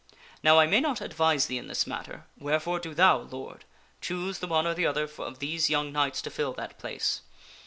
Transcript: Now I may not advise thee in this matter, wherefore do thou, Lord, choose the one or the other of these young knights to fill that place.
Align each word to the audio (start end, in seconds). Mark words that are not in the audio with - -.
Now 0.41 0.57
I 0.57 0.65
may 0.65 0.79
not 0.81 0.99
advise 0.99 1.45
thee 1.45 1.59
in 1.59 1.67
this 1.67 1.85
matter, 1.85 2.25
wherefore 2.35 2.79
do 2.79 2.95
thou, 2.95 3.19
Lord, 3.19 3.65
choose 4.01 4.39
the 4.39 4.47
one 4.47 4.65
or 4.65 4.73
the 4.73 4.87
other 4.87 5.07
of 5.19 5.37
these 5.37 5.69
young 5.69 5.91
knights 5.91 6.23
to 6.23 6.31
fill 6.31 6.53
that 6.53 6.79
place. 6.79 7.21